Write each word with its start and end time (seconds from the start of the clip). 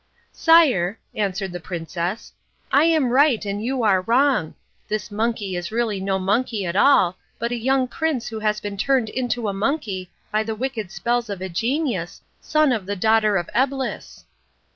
"Sire," 0.31 0.97
answered 1.13 1.51
the 1.51 1.59
princess, 1.59 2.33
"I 2.71 2.85
am 2.85 3.11
right 3.11 3.45
and 3.45 3.63
you 3.63 3.83
are 3.83 4.01
wrong. 4.01 4.55
This 4.87 5.11
monkey 5.11 5.55
is 5.55 5.71
really 5.71 5.99
no 5.99 6.17
monkey 6.17 6.65
at 6.65 6.75
all, 6.75 7.19
but 7.37 7.51
a 7.51 7.55
young 7.55 7.87
prince 7.87 8.27
who 8.29 8.39
has 8.39 8.59
been 8.59 8.77
turned 8.77 9.09
into 9.09 9.47
a 9.47 9.53
monkey 9.53 10.09
by 10.31 10.41
the 10.41 10.55
wicked 10.55 10.89
spells 10.89 11.29
of 11.29 11.39
a 11.39 11.49
genius, 11.49 12.19
son 12.39 12.71
of 12.71 12.87
the 12.87 12.95
daughter 12.95 13.37
of 13.37 13.47
Eblis." 13.53 14.25